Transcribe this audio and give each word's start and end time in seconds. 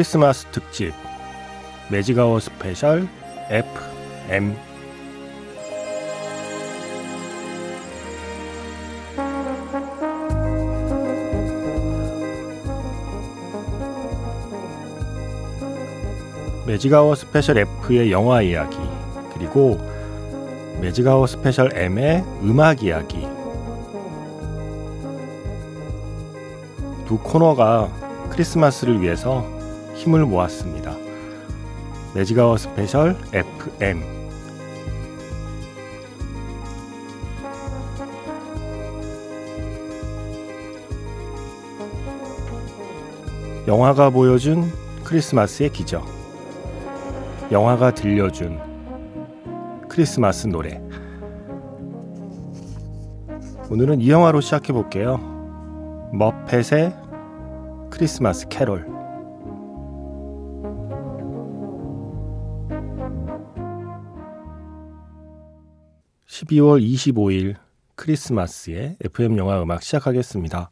크리스마스 0.00 0.46
특집 0.46 0.94
Magic 1.90 2.40
Hour 2.40 2.64
Special 2.64 3.06
FM 3.50 4.56
Magic 16.66 17.14
Hour 17.14 17.30
Special 17.30 17.58
F의 17.58 18.10
영화 18.10 18.40
이야기 18.40 18.78
그리고 19.34 19.78
Magic 20.80 21.26
Hour 21.26 21.44
Special 21.44 21.76
M의 21.76 22.24
음악 22.42 22.82
이야기. 22.82 23.28
두 27.06 27.18
코너가 27.18 27.90
크리스마스를 28.30 29.02
위해서 29.02 29.59
힘을 30.00 30.24
모았습니다. 30.24 30.96
Magic 32.14 32.56
Hour 32.56 32.77
Special 32.77 33.14
FM 33.34 34.02
영화가 43.68 44.08
보여준 44.08 44.72
크리스마스의 45.04 45.70
기적 45.70 46.02
영화가 47.52 47.92
들려준 47.92 48.58
크리스마스 49.86 50.46
노래 50.46 50.80
오늘은 53.68 54.00
이 54.00 54.10
영화로 54.10 54.40
시작해 54.40 54.72
볼게요. 54.72 55.18
머펫의 56.12 56.92
크리스마스 57.90 58.48
캐롤 58.48 58.89
12월 66.50 66.82
25일 66.82 67.54
크리스마스의 67.94 68.96
FM 69.04 69.38
영화 69.38 69.62
음악 69.62 69.82
시작하겠습니다. 69.82 70.70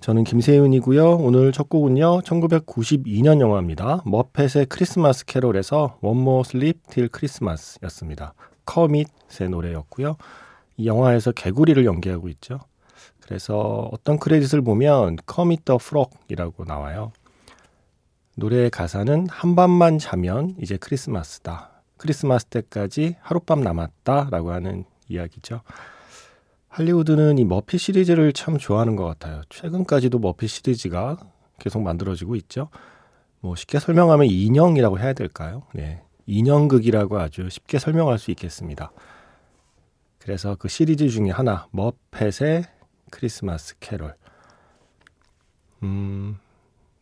저는 0.00 0.24
김세윤이고요. 0.24 1.16
오늘 1.16 1.52
첫 1.52 1.70
곡은요. 1.70 2.20
1992년 2.20 3.40
영화입니다. 3.40 4.02
머펫의 4.04 4.66
크리스마스 4.68 5.24
캐롤에서 5.24 5.98
One 6.02 6.20
More 6.20 6.42
Sleep 6.46 6.80
Till 6.90 7.08
Christmas였습니다. 7.14 8.34
커밋의 8.66 9.48
노래였고요. 9.50 10.16
이 10.76 10.86
영화에서 10.86 11.32
개구리를 11.32 11.82
연기하고 11.84 12.28
있죠. 12.28 12.60
그래서 13.20 13.88
어떤 13.92 14.18
credit을 14.18 14.60
보면 14.60 15.16
Kermit 15.24 15.64
the 15.64 15.78
Frog이라고 15.78 16.64
나와요. 16.64 17.12
노래의 18.34 18.70
가사는 18.70 19.28
한 19.30 19.56
밤만 19.56 19.98
자면 19.98 20.54
이제 20.60 20.76
크리스마스다. 20.76 21.70
크리스마스 21.96 22.44
때까지 22.46 23.16
하룻밤 23.22 23.62
남았다라고 23.62 24.52
하는 24.52 24.84
이야기죠. 25.08 25.60
할리우드는 26.68 27.38
이 27.38 27.44
머펫 27.44 27.78
시리즈를 27.78 28.32
참 28.32 28.58
좋아하는 28.58 28.96
것 28.96 29.04
같아요. 29.04 29.42
최근까지도 29.48 30.18
머펫 30.18 30.46
시리즈가 30.46 31.16
계속 31.58 31.80
만들어지고 31.82 32.36
있죠. 32.36 32.68
뭐 33.40 33.56
쉽게 33.56 33.78
설명하면 33.78 34.26
인형이라고 34.26 34.98
해야 34.98 35.12
될까요? 35.12 35.62
네. 35.72 36.02
인형극이라고 36.26 37.18
아주 37.18 37.48
쉽게 37.48 37.78
설명할 37.78 38.18
수 38.18 38.30
있겠습니다. 38.32 38.92
그래서 40.18 40.56
그 40.56 40.68
시리즈 40.68 41.08
중에 41.08 41.30
하나, 41.30 41.68
머펫의 41.70 42.64
크리스마스 43.10 43.78
캐롤. 43.78 44.14
음, 45.84 46.38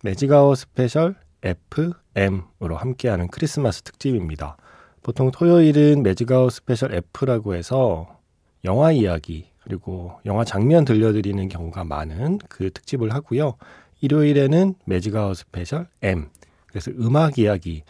Magic 0.02 0.54
Hour 0.54 0.77
Special 0.77 1.16
FM으로 1.42 2.76
함께하는 2.76 3.28
크리스마스 3.28 3.82
특집입니다. 3.82 4.56
보통 5.04 5.30
토요일은 5.30 6.02
Magic 6.02 6.29
Hour 6.29 6.50
Special 6.50 6.94
F라고 6.94 7.54
해서 7.54 8.18
영화 8.64 8.90
이야기 8.90 9.50
그리고 9.62 10.18
영화 10.24 10.44
장면 10.44 10.86
들려드리는 10.86 11.46
경우가 11.50 11.84
많은 11.84 12.38
그 12.48 12.70
특집을 12.72 13.12
하고요. 13.12 13.56
일요일에는 14.00 14.74
Magic 14.86 15.14
Hour 15.14 15.36
Special 15.36 15.88
M 16.00 16.30
그래서 16.66 16.90
음악 16.92 17.38
이야기 17.38 17.84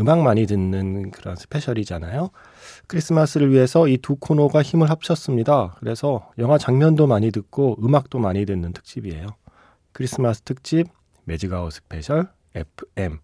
음악 0.00 0.22
많이 0.22 0.44
듣는 0.44 1.12
그런 1.12 1.36
special이잖아요. 1.36 2.30
크리스마스를 2.88 3.52
위해서 3.52 3.86
이 3.86 3.96
두 3.98 4.16
코너가 4.16 4.62
힘을 4.62 4.90
합쳤습니다. 4.90 5.76
그래서 5.78 6.32
영화 6.38 6.58
장면도 6.58 7.06
많이 7.06 7.30
듣고 7.30 7.78
음악도 7.80 8.18
많이 8.18 8.44
듣는 8.44 8.72
특집이에요. 8.72 9.28
크리스마스 9.92 10.42
특집 10.42 10.88
Magic 11.26 11.52
Hour 11.52 11.72
Special 11.72 12.28
FM 12.56 13.20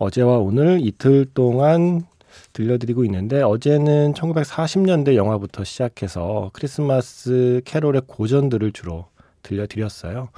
어제와 0.00 0.38
오늘 0.38 0.80
이틀 0.80 1.26
동안 1.26 2.06
들려드리고 2.54 3.04
있는데 3.04 3.42
어제는 3.42 4.14
1940년대 4.14 5.14
영화부터 5.14 5.62
시작해서 5.64 6.50
크리스마스 6.54 7.60
캐롤의 7.66 8.02
고전들을 8.06 8.72
주로 8.72 9.08
들려드렸어요. 9.42 10.30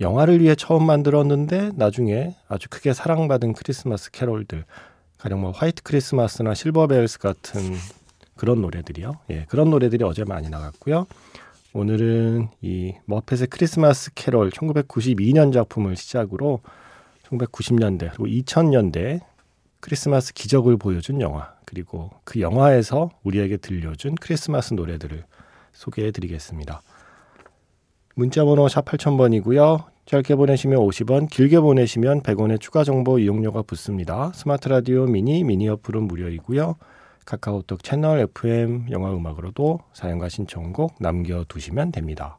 영화를 0.00 0.40
위해 0.40 0.54
처음 0.54 0.86
만들었는데 0.86 1.72
나중에 1.74 2.34
아주 2.48 2.68
크게 2.70 2.94
사랑받은 2.94 3.52
크리스마스 3.52 4.10
캐롤들 4.10 4.64
가령 5.18 5.42
뭐 5.42 5.50
화이트 5.50 5.82
크리스마스나 5.82 6.54
실버벨스 6.54 7.18
같은 7.18 7.60
그런 8.34 8.62
노래들이요. 8.62 9.18
예, 9.28 9.44
그런 9.50 9.68
노래들이 9.68 10.04
어제 10.04 10.24
많이 10.24 10.48
나갔고요. 10.48 11.06
오늘은 11.74 12.48
이 12.62 12.94
머펫의 13.04 13.48
크리스마스 13.50 14.14
캐롤 14.14 14.50
1992년 14.50 15.52
작품을 15.52 15.96
시작으로 15.96 16.62
1990년대 17.32 18.10
그리고 18.10 18.26
2000년대 18.26 19.20
크리스마스 19.80 20.32
기적을 20.32 20.76
보여준 20.76 21.20
영화 21.20 21.54
그리고 21.64 22.10
그 22.24 22.40
영화에서 22.40 23.10
우리에게 23.22 23.56
들려준 23.56 24.14
크리스마스 24.16 24.74
노래들을 24.74 25.24
소개해 25.72 26.10
드리겠습니다. 26.12 26.82
문자 28.14 28.44
번호 28.44 28.68
샵 28.68 28.84
8000번이고요. 28.84 29.86
짧게 30.04 30.34
보내시면 30.34 30.80
50원, 30.80 31.30
길게 31.30 31.60
보내시면 31.60 32.22
100원의 32.22 32.60
추가 32.60 32.84
정보 32.84 33.18
이용료가 33.18 33.62
붙습니다. 33.62 34.32
스마트 34.34 34.68
라디오 34.68 35.06
미니, 35.06 35.44
미니 35.44 35.68
어플은 35.68 36.02
무료이고요. 36.02 36.76
카카오톡 37.24 37.82
채널 37.82 38.18
FM 38.18 38.86
영화 38.90 39.12
음악으로도 39.12 39.80
사연과 39.94 40.28
신청곡 40.28 40.96
남겨두시면 40.98 41.92
됩니다. 41.92 42.38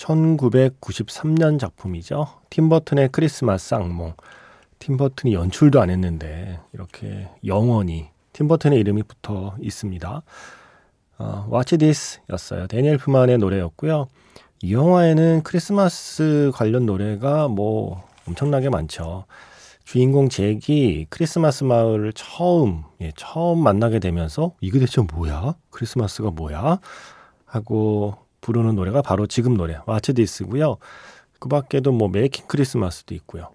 1993년 0.00 1.58
작품이죠. 1.58 2.26
팀버튼의 2.50 3.10
크리스마스 3.12 3.74
악몽. 3.74 4.14
팀버튼이 4.78 5.34
연출도 5.34 5.80
안 5.80 5.90
했는데 5.90 6.58
이렇게 6.72 7.28
영원히 7.44 8.08
팀버튼의 8.32 8.80
이름이 8.80 9.02
붙어 9.02 9.54
있습니다. 9.60 10.22
어, 11.18 11.48
Watch 11.52 11.76
This 11.76 12.20
였어요. 12.30 12.66
데니엘 12.66 12.96
프만의 12.96 13.38
노래였고요. 13.38 14.08
이 14.62 14.72
영화에는 14.72 15.42
크리스마스 15.42 16.50
관련 16.54 16.86
노래가 16.86 17.48
뭐 17.48 18.02
엄청나게 18.26 18.70
많죠. 18.70 19.26
주인공 19.84 20.28
잭이 20.28 21.06
크리스마스 21.10 21.64
마을을 21.64 22.12
처음 22.14 22.84
예, 23.00 23.12
처음 23.16 23.62
만나게 23.62 23.98
되면서 23.98 24.54
이게 24.60 24.78
대체 24.78 25.02
뭐야? 25.02 25.56
크리스마스가 25.70 26.30
뭐야? 26.30 26.78
하고 27.44 28.16
부르는 28.40 28.74
노래가 28.74 29.02
바로 29.02 29.26
지금 29.26 29.56
노래 29.56 29.78
What's 29.86 30.14
This고요. 30.14 30.76
그 31.38 31.48
밖에도 31.48 31.92
뭐 31.92 32.08
Making 32.08 32.46
Christmas도 32.46 33.14
있고요. 33.14 33.50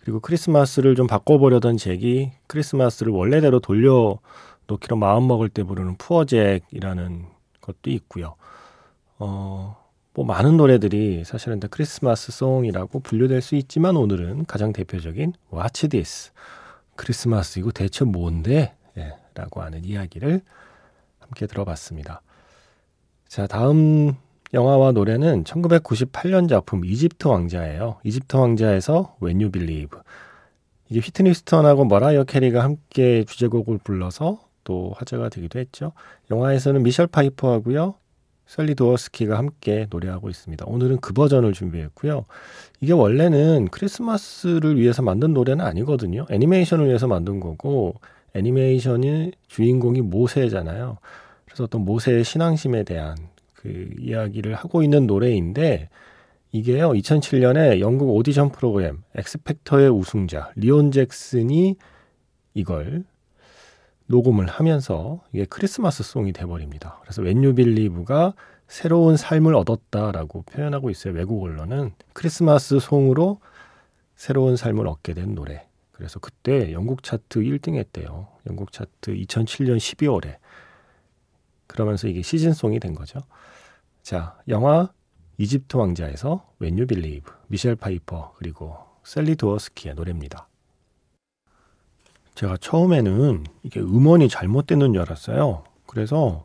그리고 0.00 0.20
크리스마스를 0.20 0.96
좀 0.96 1.06
바꿔보려던 1.06 1.76
잭이 1.76 2.32
크리스마스를 2.46 3.12
원래대로 3.12 3.60
돌려 3.60 4.18
놓기로 4.66 4.96
마음 4.96 5.28
먹을 5.28 5.48
때 5.48 5.62
부르는 5.62 5.96
Poor 5.96 6.24
Jack이라는 6.24 7.26
것도 7.60 7.90
있고요. 7.90 8.34
어, 9.18 9.76
뭐 10.14 10.24
많은 10.24 10.56
노래들이 10.56 11.24
사실은 11.24 11.60
다 11.60 11.68
크리스마스 11.70 12.32
송이라고 12.32 13.00
분류될 13.00 13.40
수 13.40 13.54
있지만 13.54 13.96
오늘은 13.96 14.46
가장 14.46 14.72
대표적인 14.72 15.34
What's 15.52 15.88
This 15.88 16.32
크리스마스 16.96 17.58
이거 17.58 17.70
대체 17.70 18.04
뭔데? 18.04 18.74
예, 18.98 19.14
라고 19.34 19.62
하는 19.62 19.84
이야기를 19.84 20.42
함께 21.20 21.46
들어봤습니다. 21.46 22.20
자, 23.32 23.46
다음 23.46 24.12
영화와 24.52 24.92
노래는 24.92 25.44
1998년 25.44 26.50
작품 26.50 26.84
이집트 26.84 27.28
왕자예요. 27.28 27.96
이집트 28.04 28.36
왕자에서 28.36 29.16
When 29.22 29.40
You 29.40 29.50
Believe. 29.50 30.00
이게 30.90 31.00
휘트니 31.00 31.32
휴스턴하고 31.32 31.86
머라이어 31.86 32.24
캐리가 32.24 32.62
함께 32.62 33.24
주제곡을 33.24 33.78
불러서 33.82 34.38
또 34.64 34.92
화제가 34.98 35.30
되기도 35.30 35.58
했죠. 35.60 35.92
영화에서는 36.30 36.82
미셸 36.82 37.06
파이퍼하고요. 37.06 37.94
샐리 38.44 38.74
드워스키가 38.74 39.38
함께 39.38 39.86
노래하고 39.88 40.28
있습니다. 40.28 40.66
오늘은 40.68 40.98
그 41.00 41.14
버전을 41.14 41.54
준비했고요. 41.54 42.26
이게 42.82 42.92
원래는 42.92 43.68
크리스마스를 43.70 44.78
위해서 44.78 45.00
만든 45.00 45.32
노래는 45.32 45.64
아니거든요. 45.64 46.26
애니메이션을 46.28 46.86
위해서 46.86 47.06
만든 47.06 47.40
거고 47.40 47.94
애니메이션이 48.34 49.32
주인공이 49.48 50.02
모세잖아요. 50.02 50.98
그래서 51.52 51.64
어떤 51.64 51.82
모세의 51.82 52.24
신앙심에 52.24 52.82
대한 52.82 53.14
그 53.52 53.90
이야기를 53.98 54.54
하고 54.54 54.82
있는 54.82 55.06
노래인데 55.06 55.90
이게요 56.50 56.92
2007년에 56.92 57.80
영국 57.80 58.14
오디션 58.16 58.50
프로그램 58.52 59.02
엑스팩터의 59.14 59.90
우승자 59.90 60.50
리온 60.56 60.90
잭슨이 60.92 61.76
이걸 62.54 63.04
녹음을 64.06 64.46
하면서 64.46 65.22
이게 65.32 65.44
크리스마스 65.44 66.02
송이 66.02 66.32
돼버립니다. 66.32 66.98
그래서 67.02 67.20
웬유 67.20 67.54
빌리브가 67.54 68.32
새로운 68.66 69.18
삶을 69.18 69.54
얻었다라고 69.54 70.42
표현하고 70.42 70.88
있어요. 70.88 71.12
외국 71.12 71.42
언론은 71.42 71.92
크리스마스 72.14 72.78
송으로 72.80 73.40
새로운 74.16 74.56
삶을 74.56 74.86
얻게 74.86 75.12
된 75.12 75.34
노래. 75.34 75.66
그래서 75.92 76.18
그때 76.18 76.72
영국 76.72 77.02
차트 77.02 77.40
1등 77.40 77.76
했대요. 77.76 78.28
영국 78.46 78.72
차트 78.72 79.14
2007년 79.14 79.76
12월에. 79.76 80.41
그러면서 81.72 82.06
이게 82.06 82.20
시즌송이 82.22 82.78
된 82.80 82.94
거죠. 82.94 83.20
자, 84.02 84.38
영화 84.48 84.90
이집트 85.38 85.76
왕자에서 85.76 86.46
When 86.60 86.76
You 86.76 86.86
Believe, 86.86 87.32
미셸 87.48 87.76
파이퍼 87.76 88.34
그리고 88.36 88.76
샐리 89.04 89.36
드워스키의 89.36 89.94
노래입니다. 89.94 90.48
제가 92.34 92.58
처음에는 92.58 93.44
이게 93.62 93.80
음원이 93.80 94.28
잘못됐는 94.28 94.92
줄 94.92 95.02
알았어요. 95.02 95.64
그래서 95.86 96.44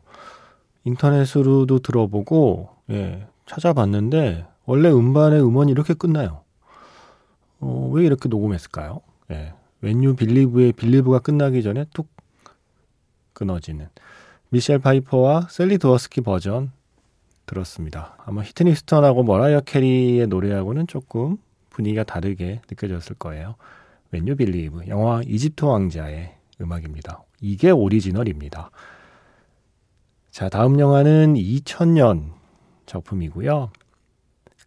인터넷으로도 0.84 1.80
들어보고 1.80 2.70
예, 2.90 3.26
찾아봤는데 3.46 4.46
원래 4.64 4.90
음반의 4.90 5.42
음원이 5.42 5.70
이렇게 5.72 5.94
끝나요. 5.94 6.42
어, 7.60 7.90
왜 7.92 8.04
이렇게 8.04 8.28
녹음했을까요? 8.28 9.00
예, 9.30 9.52
You 9.82 10.16
Believe의 10.16 10.72
Believe가 10.72 11.18
끝나기 11.18 11.62
전에 11.62 11.84
뚝 11.92 12.08
끊어지는 13.34 13.88
미셸 14.50 14.78
파이퍼와 14.78 15.48
샐리 15.50 15.76
드워스키 15.76 16.22
버전 16.22 16.72
들었습니다. 17.44 18.16
아마 18.24 18.42
휘트니 18.42 18.74
휴스턴하고 18.76 19.22
머라이어 19.22 19.60
캐리의 19.60 20.26
노래하고는 20.26 20.86
조금 20.86 21.36
분위기가 21.68 22.02
다르게 22.02 22.62
느껴졌을 22.70 23.14
거예요. 23.16 23.56
You 24.12 24.36
Believe 24.36 24.88
영화 24.88 25.20
이집트 25.26 25.66
왕자의 25.66 26.34
음악입니다. 26.62 27.24
이게 27.42 27.70
오리지널입니다. 27.70 28.70
자, 30.30 30.48
다음 30.48 30.80
영화는 30.80 31.34
2000년 31.34 32.30
작품이고요. 32.86 33.70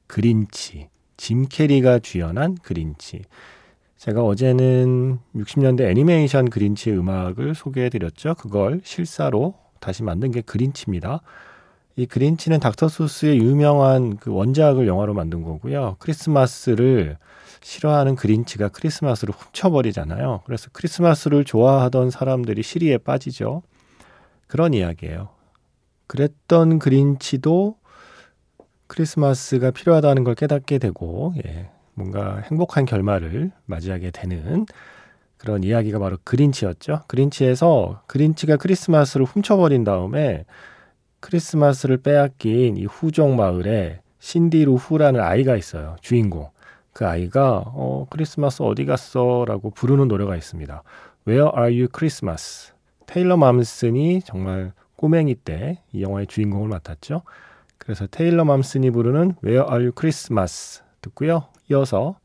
그린치. 0.05 0.89
짐 1.17 1.47
캐리가 1.47 1.99
주연한 1.99 2.55
그린치. 2.61 3.23
제가 3.97 4.23
어제는 4.23 5.19
60년대 5.35 5.81
애니메이션 5.89 6.49
그린치의 6.49 6.97
음악을 6.97 7.55
소개해 7.55 7.89
드렸죠. 7.89 8.35
그걸 8.35 8.81
실사로 8.83 9.55
다시 9.81 10.03
만든 10.03 10.31
게 10.31 10.39
그린치입니다. 10.39 11.21
이 11.97 12.05
그린치는 12.05 12.61
닥터 12.61 12.87
소스의 12.87 13.39
유명한 13.39 14.15
그 14.15 14.31
원작을 14.31 14.87
영화로 14.87 15.13
만든 15.13 15.43
거고요. 15.43 15.97
크리스마스를 15.99 17.17
싫어하는 17.61 18.15
그린치가 18.15 18.69
크리스마스를 18.69 19.33
훔쳐버리잖아요. 19.33 20.41
그래서 20.45 20.69
크리스마스를 20.71 21.43
좋아하던 21.43 22.09
사람들이 22.09 22.63
시리에 22.63 22.97
빠지죠. 22.97 23.61
그런 24.47 24.73
이야기예요. 24.73 25.29
그랬던 26.07 26.79
그린치도 26.79 27.77
크리스마스가 28.87 29.71
필요하다는 29.71 30.23
걸 30.23 30.35
깨닫게 30.35 30.77
되고, 30.77 31.33
예, 31.45 31.69
뭔가 31.93 32.39
행복한 32.49 32.85
결말을 32.85 33.51
맞이하게 33.65 34.11
되는 34.11 34.65
그런 35.41 35.63
이야기가 35.63 35.97
바로 35.97 36.17
그린치였죠. 36.23 37.01
그린치에서 37.07 38.03
그린치가 38.05 38.57
크리스마스를 38.57 39.25
훔쳐버린 39.25 39.83
다음에 39.83 40.45
크리스마스를 41.19 41.97
빼앗긴 41.97 42.77
이 42.77 42.85
후종 42.85 43.35
마을에 43.35 44.01
신디루 44.19 44.75
후라는 44.75 45.19
아이가 45.19 45.55
있어요. 45.57 45.95
주인공. 45.99 46.51
그 46.93 47.07
아이가 47.07 47.63
어 47.65 48.05
크리스마스 48.11 48.61
어디 48.61 48.85
갔어 48.85 49.43
라고 49.47 49.71
부르는 49.71 50.09
노래가 50.09 50.35
있습니다. 50.35 50.83
Where 51.27 51.49
are 51.57 51.73
you 51.73 51.87
Christmas? 51.91 52.71
테일러 53.07 53.35
맘슨이 53.35 54.21
정말 54.21 54.73
꼬맹이 54.95 55.33
때 55.33 55.79
이 55.91 56.03
영화의 56.03 56.27
주인공을 56.27 56.67
맡았죠. 56.67 57.23
그래서 57.79 58.05
테일러 58.05 58.45
맘슨이 58.45 58.91
부르는 58.91 59.37
Where 59.43 59.65
are 59.67 59.85
you 59.85 59.91
Christmas 59.97 60.83
듣고요. 61.01 61.45
이어서 61.71 62.17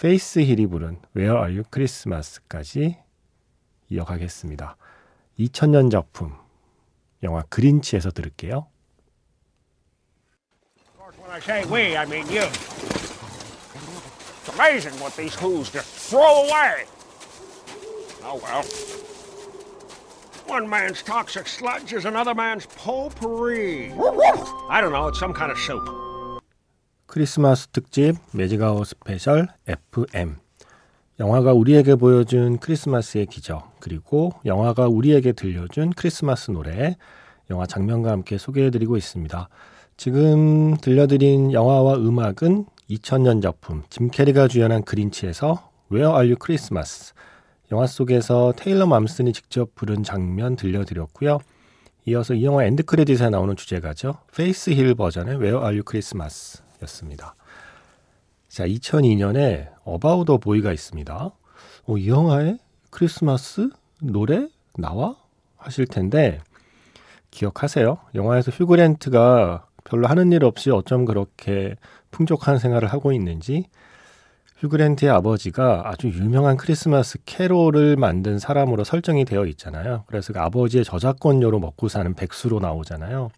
페이스 0.00 0.38
힐이 0.38 0.66
부른 0.66 0.98
Where 1.14 1.36
are 1.36 1.52
you 1.52 1.62
Christmas까지 1.70 2.96
이어가겠습니다. 3.90 4.78
2000년 5.38 5.90
작품 5.90 6.32
영화 7.22 7.42
그린치에서 7.50 8.10
들을게요. 8.10 8.66
When 11.18 11.30
I 11.30 11.38
say 11.40 11.64
we, 11.70 11.98
I 11.98 12.06
mean 12.06 12.26
you. 12.30 12.48
It's 14.40 14.48
amazing 14.54 14.98
what 15.02 15.14
these 15.18 15.34
who's 15.38 15.70
just 15.70 16.08
throw 16.08 16.48
away. 16.48 16.86
Oh 18.24 18.40
well. 18.40 18.64
One 20.48 20.66
man's 20.66 21.02
toxic 21.02 21.46
sludge 21.46 21.92
is 21.92 22.06
another 22.06 22.34
man's 22.34 22.64
potpourri. 22.64 23.92
I 24.70 24.80
don't 24.80 24.92
know, 24.92 25.08
it's 25.08 25.20
some 25.20 25.34
kind 25.34 25.52
of 25.52 25.58
soup. 25.58 26.09
크리스마스 27.10 27.66
특집 27.66 28.14
매직아웃 28.32 28.86
스페셜 28.86 29.48
FM. 29.66 30.36
영화가 31.18 31.52
우리에게 31.54 31.96
보여준 31.96 32.58
크리스마스의 32.58 33.26
기적, 33.26 33.80
그리고 33.80 34.30
영화가 34.46 34.86
우리에게 34.86 35.32
들려준 35.32 35.90
크리스마스 35.90 36.52
노래, 36.52 36.96
영화 37.50 37.66
장면과 37.66 38.12
함께 38.12 38.38
소개해드리고 38.38 38.96
있습니다. 38.96 39.48
지금 39.96 40.76
들려드린 40.76 41.52
영화와 41.52 41.96
음악은 41.96 42.66
2000년 42.88 43.42
작품 43.42 43.82
짐 43.90 44.08
캐리가 44.08 44.46
주연한 44.46 44.84
그린치에서 44.84 45.68
Where 45.90 46.12
Are 46.14 46.28
You 46.28 46.36
Christmas 46.40 47.12
영화 47.72 47.88
속에서 47.88 48.52
테일러 48.56 48.86
맘슨이 48.86 49.32
직접 49.32 49.74
부른 49.74 50.04
장면 50.04 50.54
들려드렸고요. 50.54 51.40
이어서 52.06 52.34
이 52.34 52.44
영화 52.44 52.64
엔드 52.64 52.84
크레딧에 52.84 53.30
나오는 53.30 53.56
주제가죠. 53.56 54.18
페이스 54.32 54.70
힐 54.70 54.94
버전의 54.94 55.38
Where 55.38 55.58
Are 55.58 55.74
You 55.74 55.82
Christmas 55.84 56.62
였습니다. 56.82 57.34
자, 58.48 58.66
2002년에 58.66 59.70
어바웃 59.84 60.28
어 60.30 60.38
보이가 60.38 60.72
있습니다. 60.72 61.30
어, 61.86 61.96
이 61.96 62.08
영화에 62.08 62.58
크리스마스 62.90 63.70
노래 64.00 64.48
나와? 64.76 65.16
하실 65.56 65.86
텐데 65.86 66.40
기억하세요? 67.30 67.98
영화에서 68.14 68.50
휴그랜트가 68.50 69.66
별로 69.84 70.08
하는 70.08 70.32
일 70.32 70.44
없이 70.44 70.70
어쩜 70.70 71.04
그렇게 71.04 71.76
풍족한 72.10 72.58
생활을 72.58 72.88
하고 72.88 73.12
있는지 73.12 73.66
휴그랜트의 74.58 75.10
아버지가 75.10 75.82
아주 75.86 76.08
유명한 76.08 76.56
크리스마스 76.56 77.18
캐롤을 77.24 77.96
만든 77.96 78.38
사람으로 78.38 78.84
설정이 78.84 79.24
되어 79.24 79.46
있잖아요. 79.46 80.04
그래서 80.06 80.34
그 80.34 80.40
아버지의 80.40 80.84
저작권료로 80.84 81.60
먹고 81.60 81.88
사는 81.88 82.12
백수로 82.14 82.58
나오잖아요. 82.60 83.30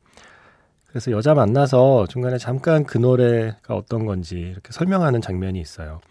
그래서 0.92 1.10
여자 1.10 1.32
만나서 1.32 2.06
중간에 2.06 2.36
잠깐 2.36 2.84
그 2.84 2.98
노래가 2.98 3.74
어떤 3.74 4.04
건지 4.04 4.38
이렇게 4.38 4.72
설명하는 4.72 5.22
장면이 5.22 5.58
있어요. 5.58 6.02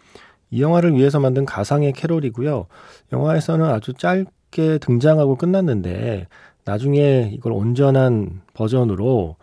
이 0.50 0.60
영화를 0.60 0.96
위해서 0.96 1.20
만든 1.20 1.46
가상의 1.46 1.92
캐롤이고요. 1.92 2.66
영화에서는 3.12 3.64
아주 3.64 3.94
짧게 3.94 4.78
등장하고 4.78 5.36
끝났는데 5.36 6.26
나중에 6.64 7.30
이걸 7.32 7.52
온전한 7.52 8.42
버전으로 8.54 9.36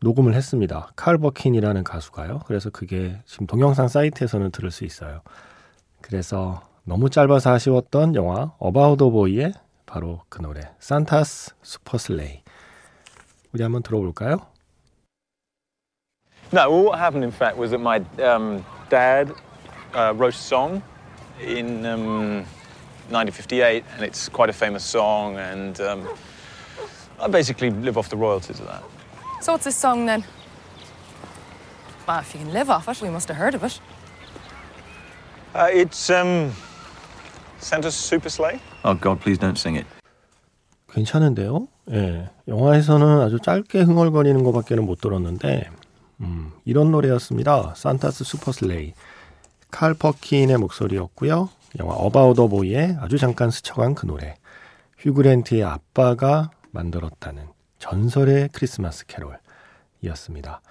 녹음을 0.00 0.34
했습니다. 0.34 0.90
칼 0.94 1.18
버킨이라는 1.18 1.82
가수가요. 1.82 2.40
그래서 2.46 2.70
그게 2.70 3.20
지금 3.26 3.48
동영상 3.48 3.88
사이트에서는 3.88 4.52
들을 4.52 4.70
수 4.70 4.84
있어요. 4.84 5.22
그래서 6.00 6.62
너무 6.84 7.10
짧아서 7.10 7.50
아쉬웠던 7.50 8.14
영화 8.14 8.52
어바웃 8.58 8.96
더 8.96 9.10
보이의 9.10 9.52
바로 9.86 10.20
그 10.28 10.40
노래 10.40 10.60
Santa's 10.78 11.54
Super 11.62 11.98
Sleigh 11.98 12.42
우리 13.55 13.63
한번 13.63 13.83
들어볼까요? 13.83 14.47
No, 16.53 16.69
well, 16.69 16.83
what 16.83 16.99
happened 16.99 17.23
in 17.23 17.31
fact 17.31 17.57
was 17.57 17.71
that 17.71 17.79
my 17.79 18.03
um, 18.21 18.65
dad 18.89 19.31
uh, 19.93 20.13
wrote 20.15 20.33
a 20.33 20.37
song 20.37 20.83
in 21.39 21.85
um, 21.85 22.45
1958, 23.09 23.83
and 23.95 24.03
it's 24.03 24.27
quite 24.27 24.49
a 24.49 24.53
famous 24.53 24.83
song, 24.83 25.37
and 25.37 25.79
um, 25.79 26.09
I 27.19 27.27
basically 27.27 27.69
live 27.69 27.97
off 27.97 28.09
the 28.09 28.17
royalties 28.17 28.59
of 28.59 28.67
that. 28.67 28.83
So 29.41 29.53
what's 29.53 29.63
this 29.63 29.77
song 29.77 30.05
then? 30.05 30.25
Well, 32.07 32.19
if 32.19 32.33
you 32.33 32.41
can 32.41 32.51
live 32.51 32.69
off 32.69 32.89
it, 32.89 33.01
we 33.01 33.09
must 33.09 33.27
have 33.29 33.37
heard 33.37 33.55
of 33.55 33.63
it. 33.63 33.79
Uh, 35.55 35.69
it's 35.71 36.09
um, 36.09 36.51
Santa's 37.59 37.95
Super 37.95 38.29
Sleigh. 38.29 38.59
Oh 38.83 38.93
God, 38.93 39.21
please 39.21 39.37
don't 39.37 39.57
sing 39.57 39.75
it. 39.75 39.85
괜찮은데요? 40.96 41.68
예. 41.92 42.30
영화에서는 42.48 43.20
아주 43.20 43.38
짧게 43.38 43.82
흥얼거리는 43.82 44.42
것밖에는 44.42 44.86
못 44.86 44.98
들었는데, 44.98 45.68
음, 46.20 46.52
이런 46.64 46.90
노래였습니다. 46.90 47.74
Santa's 47.76 48.24
Super 48.24 48.53
Sleigh. 48.53 48.94
칼 49.70 49.92
퍼킨의 49.92 50.56
목소리였고요. 50.56 51.50
영화 51.80 51.94
어바웃 51.94 52.34
더 52.34 52.48
보이의 52.48 52.96
아주 52.98 53.18
잠깐 53.18 53.50
스쳐간 53.50 53.94
그 53.94 54.06
노래. 54.06 54.36
휴그랜트의 54.98 55.64
아빠가 55.64 56.50
만들었다는 56.70 57.44
전설의 57.78 58.48
크리스마스 58.52 59.04
캐롤이었습니다. 59.06 60.62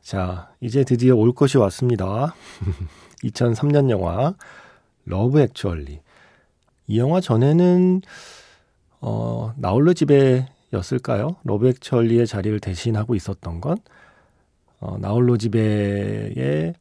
자, 0.00 0.50
이제 0.60 0.82
드디어 0.82 1.14
올 1.14 1.32
것이 1.32 1.58
왔습니다. 1.58 2.34
2003년 3.22 3.88
영화 3.90 4.34
러브 5.04 5.40
액츄얼리. 5.40 6.00
이 6.88 6.98
영화 6.98 7.20
전에는 7.20 8.02
어, 9.02 9.52
나홀로? 9.56 9.92
러브 11.44 11.68
액츄얼리의 11.68 12.26
자리를 12.26 12.58
대신하고 12.60 13.14
있었던 13.14 13.60
건 13.60 13.76
어, 14.80 14.96
나홀로 14.98 15.36
집에의 15.36 16.74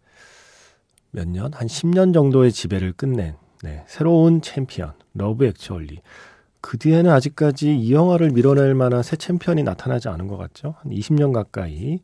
몇 1.11 1.27
년? 1.27 1.51
한 1.53 1.67
10년 1.67 2.13
정도의 2.13 2.51
지배를 2.51 2.93
끝낸 2.93 3.35
네, 3.63 3.83
새로운 3.87 4.41
챔피언 4.41 4.93
러브 5.13 5.45
액츄얼리. 5.45 5.99
그 6.61 6.77
뒤에는 6.77 7.11
아직까지 7.11 7.75
이 7.75 7.93
영화를 7.93 8.29
밀어낼 8.29 8.75
만한 8.75 9.01
새 9.01 9.15
챔피언이 9.15 9.63
나타나지 9.63 10.07
않은 10.07 10.27
것 10.27 10.37
같죠. 10.37 10.75
한 10.79 10.91
20년 10.91 11.33
가까이 11.33 11.99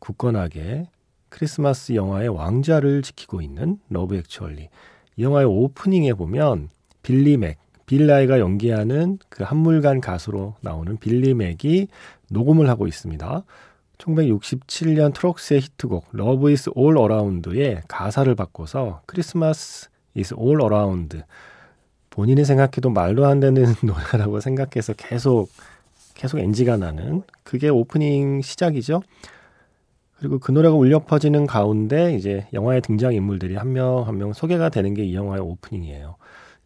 굳건하게 0.00 0.88
크리스마스 1.28 1.94
영화의 1.94 2.28
왕좌를 2.28 3.02
지키고 3.02 3.40
있는 3.42 3.78
러브 3.88 4.16
액츄얼리. 4.16 4.68
이 5.16 5.22
영화의 5.22 5.46
오프닝에 5.46 6.14
보면 6.14 6.68
빌리 7.02 7.36
맥, 7.36 7.58
빌 7.86 8.06
나이가 8.06 8.38
연기하는 8.40 9.18
그 9.28 9.44
한물간 9.44 10.00
가수로 10.00 10.54
나오는 10.60 10.96
빌리 10.98 11.34
맥이 11.34 11.88
녹음을 12.30 12.68
하고 12.68 12.86
있습니다. 12.86 13.44
1967년 13.98 15.14
트록스의 15.14 15.60
히트곡 15.60 16.06
Love 16.14 16.52
is 16.52 16.70
All 16.76 16.98
Around의 16.98 17.82
가사를 17.88 18.34
바꿔서 18.34 19.00
Christmas 19.06 19.88
is 20.16 20.34
All 20.38 20.60
Around 20.60 21.22
본인이 22.10 22.44
생각해도 22.44 22.90
말도 22.90 23.26
안 23.26 23.40
되는 23.40 23.64
노래라고 23.82 24.40
생각해서 24.40 24.92
계속 24.94 25.48
계속 26.14 26.38
NG가 26.38 26.76
나는 26.78 27.22
그게 27.42 27.68
오프닝 27.68 28.40
시작이죠. 28.42 29.02
그리고 30.18 30.38
그 30.38 30.50
노래가 30.50 30.74
울려 30.74 31.00
퍼지는 31.00 31.46
가운데 31.46 32.14
이제 32.14 32.46
영화의 32.54 32.80
등장 32.80 33.12
인물들이 33.12 33.54
한 33.56 33.68
명 33.72 34.06
한명 34.06 34.32
소개가 34.32 34.70
되는 34.70 34.94
게 34.94 35.04
이 35.04 35.14
영화의 35.14 35.42
오프닝이에요. 35.42 36.16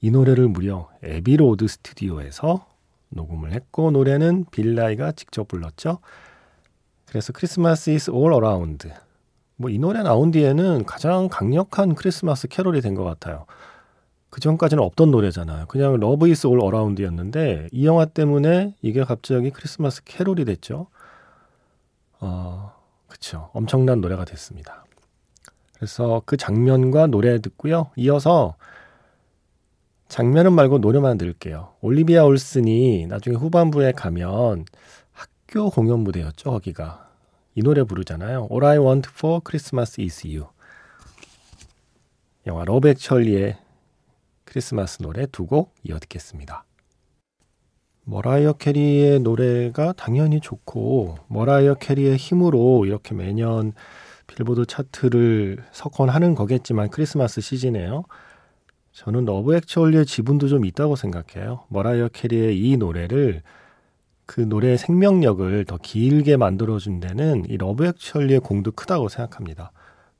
이 0.00 0.10
노래를 0.10 0.48
무려 0.48 0.88
애비로드 1.02 1.66
스튜디오에서 1.68 2.66
녹음을 3.10 3.52
했고 3.52 3.90
노래는 3.90 4.46
빌 4.50 4.74
나이가 4.74 5.12
직접 5.12 5.48
불렀죠. 5.48 5.98
그래서 7.06 7.32
Christmas 7.32 7.90
is 7.90 8.10
all 8.10 8.32
around. 8.32 8.88
뭐 9.56 9.70
이 9.70 9.78
노래 9.78 10.02
나온 10.02 10.30
뒤에는 10.30 10.84
가장 10.86 11.28
강력한 11.28 11.94
크리스마스 11.94 12.48
캐롤이 12.48 12.80
된 12.80 12.94
것 12.94 13.04
같아요. 13.04 13.44
그 14.30 14.40
전까지는 14.40 14.82
없던 14.82 15.10
노래잖아요. 15.10 15.66
그냥 15.66 15.98
Love 15.98 16.28
is 16.28 16.46
All 16.46 16.60
Around였는데 16.60 17.68
이 17.72 17.84
영화 17.84 18.04
때문에 18.06 18.74
이게 18.80 19.02
갑자기 19.04 19.50
크리스마스 19.50 20.02
캐롤이 20.04 20.44
됐죠. 20.44 20.86
어, 22.20 22.72
그쵸. 23.08 23.50
엄청난 23.52 24.00
노래가 24.00 24.24
됐습니다. 24.24 24.84
그래서 25.74 26.22
그 26.26 26.36
장면과 26.36 27.08
노래 27.08 27.40
듣고요. 27.40 27.90
이어서 27.96 28.54
장면은 30.10 30.52
말고 30.54 30.78
노래만 30.78 31.18
들을게요. 31.18 31.74
올리비아 31.80 32.24
올슨이 32.24 33.06
나중에 33.06 33.36
후반부에 33.36 33.92
가면 33.92 34.64
학교 35.12 35.70
공연 35.70 36.00
무대였죠, 36.00 36.50
거기가. 36.50 37.08
이 37.54 37.62
노래 37.62 37.84
부르잖아요. 37.84 38.48
All 38.50 38.64
I 38.64 38.78
Want 38.78 39.08
for 39.08 39.40
Christmas 39.48 40.00
is 40.00 40.26
You. 40.26 40.48
영화 42.48 42.64
러브 42.64 42.88
액츄얼리의 42.88 43.56
크리스마스 44.44 44.98
노래 45.00 45.26
두 45.26 45.46
곡 45.46 45.74
이어 45.84 46.00
듣겠습니다. 46.00 46.64
머라이어 48.04 48.54
캐리의 48.54 49.20
노래가 49.20 49.92
당연히 49.96 50.40
좋고 50.40 51.18
머라이어 51.28 51.74
캐리의 51.74 52.16
힘으로 52.16 52.84
이렇게 52.84 53.14
매년 53.14 53.74
빌보드 54.26 54.66
차트를 54.66 55.58
석권하는 55.70 56.34
거겠지만 56.34 56.88
크리스마스 56.90 57.40
시즌에요. 57.40 58.06
저는 58.92 59.24
Love 59.24 59.54
Actually의 59.54 60.06
지분도 60.06 60.48
좀 60.48 60.64
있다고 60.64 60.96
생각해요. 60.96 61.64
머라이어 61.68 62.08
캐리의 62.08 62.58
이 62.58 62.76
노래를 62.76 63.42
그 64.26 64.40
노래의 64.40 64.78
생명력을 64.78 65.64
더 65.64 65.76
길게 65.76 66.36
만들어준 66.36 67.00
데는 67.00 67.44
이 67.48 67.56
Love 67.56 67.86
Actually의 67.86 68.40
공도 68.40 68.72
크다고 68.72 69.08
생각합니다. 69.08 69.72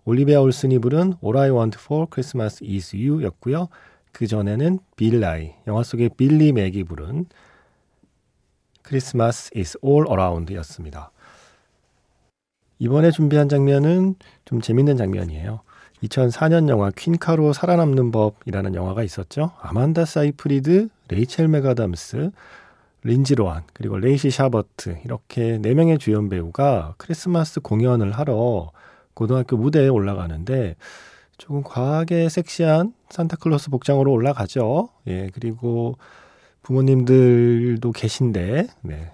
올리비아 0.05 0.41
올슨이 0.41 0.79
부른 0.79 1.15
All 1.23 1.37
I 1.37 1.51
Want 1.51 1.79
for 1.81 2.07
Christmas 2.11 2.65
is 2.65 2.97
You 2.97 3.23
였고요. 3.25 3.69
그 4.13 4.27
전에는 4.27 4.79
빌라이, 4.97 5.53
영화 5.67 5.83
속의 5.83 6.11
빌리 6.17 6.53
맥이 6.53 6.85
부른 6.85 7.27
Christmas 8.85 9.51
is 9.57 9.79
all 9.85 10.07
around 10.09 10.53
였습니다. 10.57 11.13
이번에 12.79 13.11
준비한 13.11 13.49
장면은 13.49 14.17
좀 14.45 14.61
재밌는 14.61 14.97
장면이에요. 14.97 15.61
2004년 16.03 16.69
영화 16.69 16.91
퀸카로 16.91 17.53
살아남는 17.53 18.11
법이라는 18.11 18.75
영화가 18.75 19.03
있었죠. 19.03 19.53
아만다 19.61 20.05
사이프리드, 20.05 20.89
레이첼 21.09 21.49
맥아담스, 21.49 22.31
린지 23.03 23.35
로한, 23.35 23.63
그리고 23.73 23.99
레이시 23.99 24.31
샤버트 24.31 24.99
이렇게 25.05 25.59
네 25.59 25.75
명의 25.75 25.99
주연 25.99 26.29
배우가 26.29 26.95
크리스마스 26.97 27.61
공연을 27.61 28.13
하러 28.13 28.71
고등학교 29.15 29.57
무대에 29.57 29.89
올라가는데 29.89 30.77
조금 31.39 31.63
과하게 31.63 32.29
섹시한 32.29 32.93
산타클로스 33.09 33.71
복장으로 33.71 34.13
올라가죠. 34.13 34.91
예, 35.07 35.31
그리고 35.35 35.97
부모님들도 36.63 37.93
계신데, 37.93 38.67
네. 38.83 39.13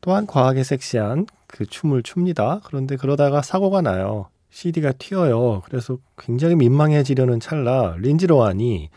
또한 0.00 0.26
과하게 0.26 0.64
섹시한 0.64 1.26
그 1.46 1.66
춤을 1.66 2.02
춥니다. 2.02 2.60
그런데 2.64 2.96
그러다가 2.96 3.42
사고가 3.42 3.82
나요. 3.82 4.28
CD가 4.54 4.92
튀어요. 4.92 5.62
그래서 5.64 5.98
굉장히 6.16 6.54
민망해지려는 6.54 7.40
찰나 7.40 7.96
린지 7.98 8.28
로안이 8.28 8.88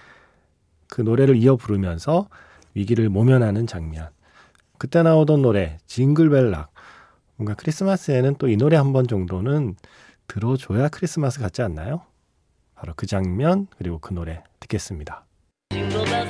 그 0.88 1.02
노래를 1.02 1.36
이어 1.36 1.56
부르면서 1.56 2.28
위기를 2.76 3.10
모면하는 3.10 3.66
장면. 3.66 4.10
그때 4.78 5.02
나오던 5.02 5.42
노래 5.42 5.80
징글벨락. 5.88 6.72
뭔가 7.38 7.56
크리스마스에는 7.56 8.36
또 8.36 8.48
이 8.48 8.56
노래 8.56 8.78
한 8.78 8.94
번 8.94 9.08
정도는 9.08 9.76
들어줘야 10.28 10.90
크리스마스 10.90 11.40
같지 11.40 11.64
않나요? 11.64 12.02
바로 12.76 12.94
그 12.96 13.08
장면 13.08 13.66
그리고 13.80 13.98
그 13.98 14.14
노래 14.14 14.44
듣겠습니다. 14.60 15.26
Jason? 15.72 16.27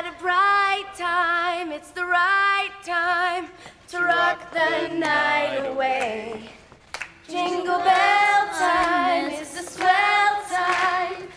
What 0.00 0.14
a 0.14 0.18
bright 0.18 0.86
time, 0.96 1.72
it's 1.72 1.90
the 1.90 2.06
right 2.06 2.70
time 2.86 3.48
to 3.88 3.98
rock 3.98 4.50
the 4.50 4.88
night 4.94 5.66
away. 5.66 6.48
Jingle 7.28 7.80
bell 7.80 8.46
time, 8.58 9.26
it's 9.26 9.60
a 9.60 9.62
swell 9.62 10.42
time. 10.48 11.28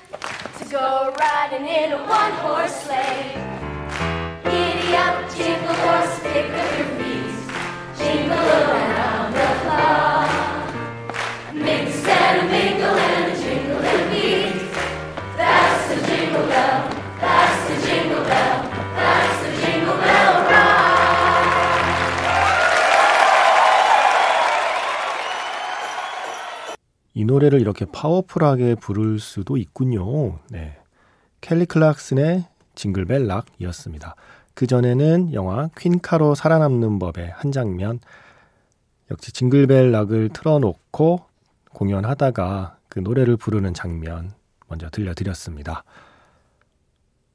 To 0.60 0.66
go 0.70 1.14
riding 1.20 1.68
in 1.68 1.92
a 1.92 1.98
one 2.08 2.32
horse 2.40 2.74
sleigh. 2.84 3.36
Giddy 4.46 4.96
up, 4.96 5.30
jingle 5.36 5.76
horse, 5.84 6.20
pick 6.22 6.50
up 6.50 6.78
your 6.78 6.88
feet. 7.00 7.36
Jingle 7.98 8.48
around 8.64 9.34
the 9.34 9.50
clock. 9.64 10.32
Mix 11.54 12.06
and 12.08 12.50
mingle 12.50 12.96
and 12.96 13.13
노래를 27.34 27.60
이렇게 27.60 27.86
파워풀하게 27.86 28.76
부를 28.76 29.20
수도 29.20 29.58
있군요. 29.58 30.40
네. 30.52 30.78
켈리 31.42 31.66
클락슨의 31.66 32.46
Jingle 32.76 33.06
Bell 33.06 33.26
Rock이었습니다. 33.26 34.16
그 34.54 34.68
전에는 34.68 35.34
영화 35.34 35.68
퀸카로 35.76 36.36
살아남는 36.36 37.00
법의 37.00 37.32
한 37.36 37.52
장면 37.52 38.00
역시 39.10 39.32
Jingle 39.32 39.68
Bell 39.68 39.92
Rock을 39.92 40.30
틀어놓고 40.30 41.22
공연하다가 41.72 42.78
그 42.88 43.00
노래를 43.00 43.36
부르는 43.38 43.74
장면 43.74 44.32
먼저 44.68 44.90
들려드렸습니다. 44.92 45.84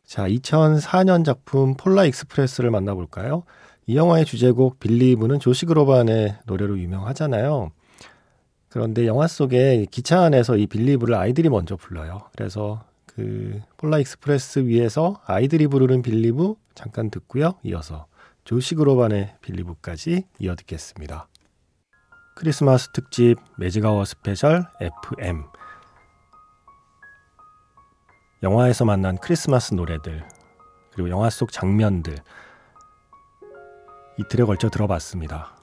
자, 0.04 0.28
2004년 0.28 1.24
작품 1.24 1.74
Polar 1.74 2.04
Express를 2.04 2.70
만나볼까요? 2.70 3.42
이 3.88 3.96
영화의 3.96 4.24
주제곡 4.24 4.78
Believe는 4.78 5.40
조시 5.40 5.66
그로반의 5.66 6.36
노래로 6.46 6.78
유명하잖아요. 6.78 7.72
그런데 8.68 9.06
영화 9.06 9.26
속에 9.26 9.86
기차 9.90 10.22
안에서 10.22 10.56
이 10.56 10.66
Believe를 10.66 11.14
아이들이 11.14 11.48
먼저 11.48 11.76
불러요. 11.76 12.22
그래서 12.36 12.84
그 13.06 13.60
Polar 13.76 13.98
Express 13.98 14.60
위에서 14.60 15.20
아이들이 15.26 15.66
부르는 15.66 16.02
Believe 16.02 16.54
잠깐 16.74 17.10
듣고요. 17.10 17.54
이어서 17.64 18.06
조시 18.44 18.76
그로반의 18.76 19.34
Believe까지 19.40 20.24
이어 20.38 20.54
듣겠습니다. 20.54 21.28
크리스마스 22.36 22.90
특집 22.92 23.36
Magic 23.56 24.04
Hour 24.04 24.26
Special 24.26 24.64
FM 24.80 25.44
영화에서 28.44 28.84
만난 28.84 29.18
크리스마스 29.18 29.74
노래들 29.74 30.24
그리고 30.92 31.10
영화 31.10 31.30
속 31.30 31.50
장면들 31.50 32.16
이틀에 34.18 34.44
걸쳐 34.44 34.70
들어봤습니다. 34.70 35.57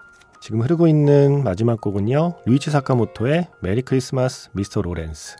지금 0.45 0.61
흐르고 0.61 0.85
있는 0.85 1.43
마지막 1.43 1.81
곡은요. 1.81 2.35
류이치 2.45 2.69
사카모토의 2.69 3.49
Merry 3.63 3.81
Christmas 3.81 4.51
Mr. 4.53 4.83
Lawrence 4.83 5.37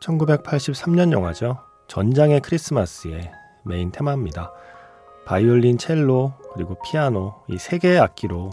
1983년 0.00 1.12
영화죠. 1.12 1.60
전장의 1.86 2.40
크리스마스의 2.40 3.30
메인 3.64 3.92
테마입니다. 3.92 4.50
바이올린, 5.26 5.78
첼로, 5.78 6.34
그리고 6.54 6.76
피아노 6.82 7.36
이 7.48 7.56
세 7.56 7.78
개의 7.78 8.00
악기로 8.00 8.50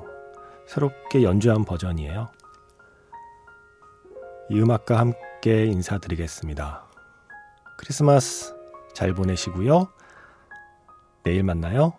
새롭게 0.67 1.23
연주한 1.23 1.65
버전이에요. 1.65 2.29
이 4.51 4.61
음악과 4.61 4.99
함께 4.99 5.65
인사드리겠습니다. 5.65 6.85
크리스마스 7.79 8.53
잘 8.93 9.15
보내시고요. 9.15 9.87
내일 11.23 11.41
만나요. 11.41 11.93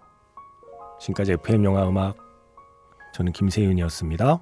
지금까지 1.00 1.32
FM 1.32 1.64
영화 1.64 1.88
음악 1.88 2.23
저는 3.14 3.30
김세윤이었습니다. 3.32 4.40